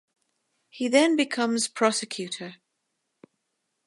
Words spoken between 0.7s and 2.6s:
He then becomes prosecutor.